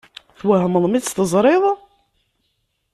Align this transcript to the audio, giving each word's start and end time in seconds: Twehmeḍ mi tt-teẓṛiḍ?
Twehmeḍ 0.39 0.83
mi 0.87 0.99
tt-teẓṛiḍ? 1.01 1.63